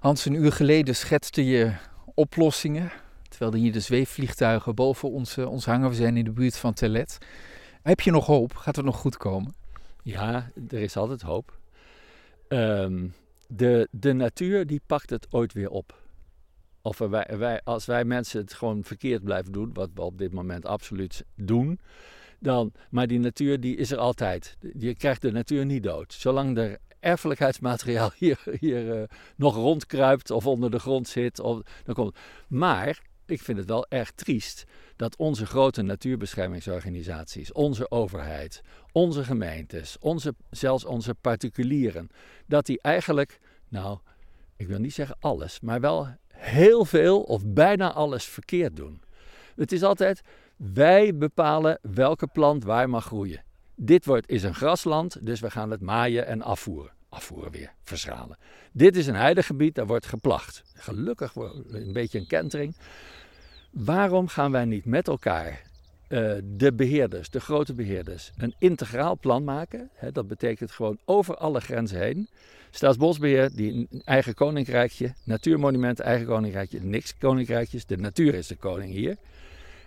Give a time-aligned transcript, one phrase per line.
[0.00, 1.72] Hans, een uur geleden schetste je
[2.14, 2.92] oplossingen.
[3.28, 5.88] Terwijl er hier de zweefvliegtuigen boven ons, eh, ons hangen.
[5.88, 7.18] We zijn in de buurt van Telet.
[7.82, 8.54] Heb je nog hoop?
[8.54, 9.54] Gaat het nog goed komen?
[10.02, 11.58] Ja, er is altijd hoop.
[12.48, 13.08] Ehm,
[13.48, 15.98] de, de natuur die pakt het ooit weer op.
[16.82, 20.32] Of wij, wij, als wij mensen het gewoon verkeerd blijven doen, wat we op dit
[20.32, 21.80] moment absoluut doen,
[22.38, 24.56] dan, maar die natuur die is er altijd.
[24.78, 26.12] Je krijgt de natuur niet dood.
[26.12, 29.02] Zolang er erfelijkheidsmateriaal hier, hier uh,
[29.36, 31.40] nog rondkruipt of onder de grond zit.
[31.40, 32.16] Of, dan komt.
[32.48, 34.64] Maar ik vind het wel erg triest
[34.96, 42.08] dat onze grote natuurbeschermingsorganisaties, onze overheid, onze gemeentes, onze, zelfs onze particulieren,
[42.46, 43.98] dat die eigenlijk, nou,
[44.56, 49.02] ik wil niet zeggen alles, maar wel heel veel of bijna alles verkeerd doen.
[49.56, 50.20] Het is altijd,
[50.56, 53.44] wij bepalen welke plant waar mag groeien.
[53.82, 56.92] Dit wordt, is een grasland, dus we gaan het maaien en afvoeren.
[57.08, 58.38] Afvoeren weer, verschalen.
[58.72, 60.62] Dit is een heidegebied, daar wordt geplacht.
[60.74, 62.76] Gelukkig een beetje een kentering.
[63.70, 65.62] Waarom gaan wij niet met elkaar,
[66.08, 69.90] uh, de beheerders, de grote beheerders, een integraal plan maken?
[70.12, 72.28] dat betekent gewoon over alle grenzen heen.
[72.70, 77.86] Staatsbosbeheer, die eigen koninkrijkje, natuurmonumenten, eigen koninkrijkje, niks koninkrijkjes.
[77.86, 79.16] De natuur is de koning hier.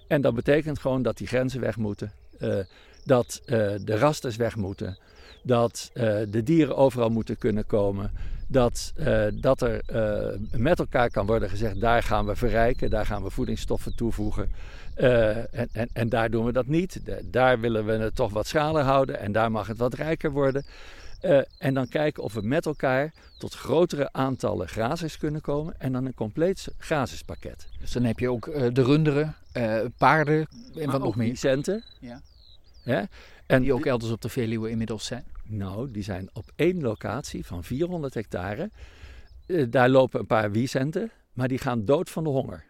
[0.08, 2.59] En dat betekent gewoon dat die grenzen weg moeten, uh,
[3.06, 4.98] dat uh, de rasters weg moeten,
[5.44, 5.90] dat
[6.30, 8.12] de dieren overal moeten kunnen komen,
[8.54, 13.06] dat, uh, dat er uh, met elkaar kan worden gezegd: daar gaan we verrijken, daar
[13.06, 14.52] gaan we voedingsstoffen toevoegen.
[14.98, 17.02] Uh, en, en, en, daar doen we dat niet.
[17.24, 20.66] Daar willen we het toch wat schaler houden en daar mag het wat rijker worden.
[21.58, 26.06] en dan kijken of we met elkaar tot grotere aantallen grazers kunnen komen en dan
[26.06, 27.68] een compleet grazerspakket.
[27.80, 29.36] Dus dan heb je ook de runderen,
[29.98, 31.38] paarden en wat nog meer.
[31.38, 31.84] centen.
[32.00, 32.22] Ja.
[33.45, 35.26] En die ook elders op de Veluwe inmiddels zijn.
[35.44, 38.72] Nou, die zijn op één locatie van 400 hectare.
[39.48, 42.66] Uh, daar lopen een paar wiesenten, maar die gaan dood van de honger.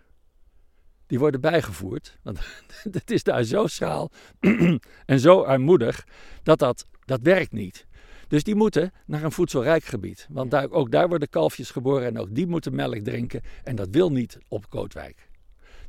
[1.08, 2.39] Die worden bijgevoerd, want
[2.92, 4.11] het is daar zo schaal
[5.05, 6.08] en zo armoedig
[6.43, 7.86] dat, dat dat werkt niet.
[8.27, 10.27] Dus die moeten naar een voedselrijk gebied.
[10.30, 13.42] Want daar, ook daar worden kalfjes geboren en ook die moeten melk drinken.
[13.64, 15.30] En dat wil niet op Kootwijk.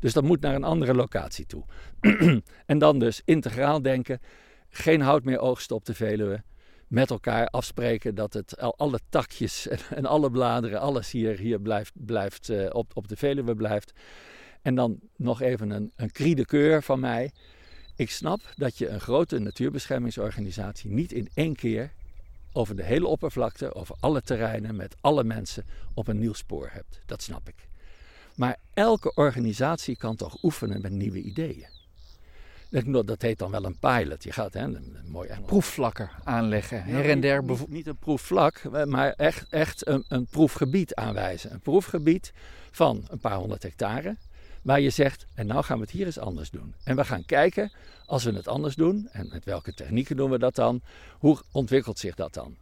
[0.05, 1.65] Dus dat moet naar een andere locatie toe.
[2.67, 4.21] en dan dus integraal denken.
[4.69, 6.43] Geen hout meer oogsten op de Veluwe
[6.89, 12.49] met elkaar afspreken dat het alle takjes en, alle bladeren, alles hier, hier blijft, blijft
[12.49, 13.93] uh, op, op de Veluwe blijft.
[14.63, 17.31] En dan nog even een, een cri de keur van mij.
[17.97, 21.93] Ik snap dat je een grote natuurbeschermingsorganisatie niet in één keer
[22.53, 25.65] over de hele oppervlakte, over alle terreinen, met alle mensen
[25.95, 27.01] op een nieuw spoor hebt.
[27.07, 27.73] Dat snap ik.
[28.75, 31.67] Elke organisatie kan toch oefenen met nieuwe ideeën.
[33.05, 34.25] Dat heet dan wel een pilot.
[34.25, 35.31] Je gaat hè, een, mooi.
[35.47, 36.83] Proefvlakken aanleggen.
[36.83, 37.45] her en der.
[37.45, 41.53] Niet, niet, een proefvlak, maar echt, echt een, een proefgebied aanwijzen.
[41.53, 42.33] Een proefgebied
[42.71, 44.17] van een paar honderd hectare.
[44.63, 46.75] Waar je zegt, en nou gaan we het hier eens anders doen.
[46.85, 47.73] En we gaan kijken,
[48.07, 50.81] als we het anders doen, en met welke technieken doen we dat dan,
[51.19, 52.57] hoe ontwikkelt zich dat dan?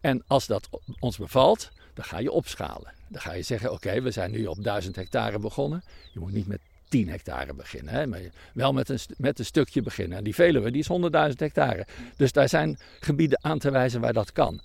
[0.00, 2.92] En als dat ons bevalt, dan ga je opschalen.
[3.08, 5.82] Dan ga je zeggen, oké, we zijn nu op 1000 hectare begonnen.
[6.12, 7.94] Je moet niet met 10 hectare beginnen.
[7.94, 8.06] Hè?
[8.06, 8.20] Maar
[8.52, 10.18] wel met een, met een stukje beginnen.
[10.18, 11.86] En die Veluwe die is 100.000 hectare.
[12.16, 14.60] Dus daar zijn gebieden aan te wijzen waar dat kan.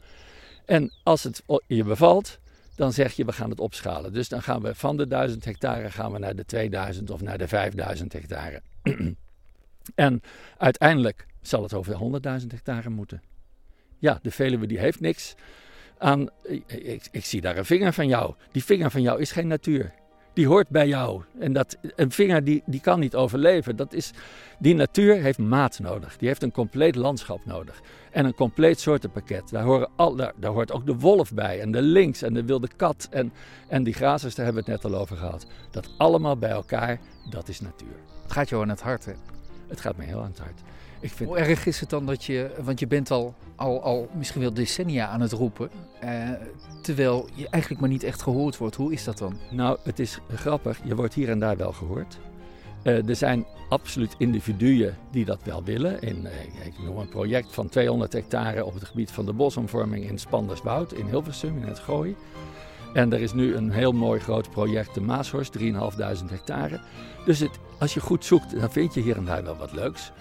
[0.66, 2.40] En als het je bevalt,
[2.76, 4.14] dan zeg je we gaan het opschalen.
[4.14, 7.38] Dus dan gaan we van de 1000 hectare gaan we naar de 2000 of naar
[7.38, 8.62] de 5000 hectare.
[9.96, 10.22] en
[10.58, 13.22] uiteindelijk zal het over 100.000 hectare moeten.
[14.00, 15.36] Ja, de Veluwe die heeft niks
[15.98, 16.30] aan.
[17.12, 18.34] Ik, zie daar een vinger van jou.
[18.52, 19.94] Die vinger van jou is geen natuur
[20.36, 21.22] die hoort bij jou.
[21.40, 23.76] En dat, een vinger die, die kan niet overleven.
[23.76, 24.12] Dat is,
[24.60, 26.18] die natuur heeft maat nodig.
[26.18, 27.82] Die heeft een compleet landschap nodig.
[28.12, 29.50] En een compleet soortenpakket.
[29.50, 31.62] Daar, horen al, daar, hoort ook de wolf bij.
[31.62, 33.08] En de lynx en de wilde kat.
[33.12, 33.34] En,
[33.68, 35.46] en die grazers, daar hebben we het net al over gehad.
[35.72, 37.96] Dat allemaal bij elkaar, dat is natuur.
[38.24, 39.08] Het gaat jou aan het hart?
[39.68, 40.62] Het gaat me heel aan het hart.
[41.00, 41.30] Ik vind...
[41.30, 44.54] Hoe erg is het dan dat je, want je bent al, al, al misschien wel
[44.54, 46.30] decennia aan het roepen, eh,
[46.82, 48.76] terwijl je eigenlijk maar niet echt gehoord wordt.
[48.76, 49.38] Hoe is dat dan?
[49.52, 52.18] Nou, het is grappig, je wordt hier en daar wel gehoord.
[52.84, 56.02] Uh, er zijn absoluut individuen die dat wel willen.
[56.02, 60.10] In, uh, ik noem een project van 200 hectare op het gebied van de bosomvorming
[60.10, 62.16] in Spanderswoud in Hilversum in het Gooi.
[62.96, 65.64] En er is nu een heel mooi groot project, de Maashorst, 3.500
[66.30, 66.80] hectare.
[67.26, 70.12] Dus het, als je goed zoekt, dan vind je hier en daar wel wat leuks.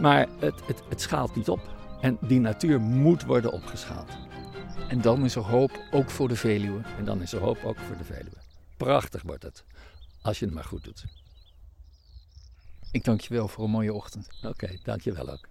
[0.00, 1.60] Maar het, het, het schaalt niet op.
[2.00, 4.10] En die natuur moet worden opgeschaald.
[4.88, 6.80] En dan is er hoop ook voor de Veluwe.
[6.98, 8.36] En dan is er hoop ook voor de Veluwe.
[8.76, 9.64] Prachtig wordt het,
[10.22, 11.04] als je het maar goed doet.
[12.90, 14.28] Ik dank je wel voor een mooie ochtend.
[14.36, 15.48] Oké, okay, dank je wel ook.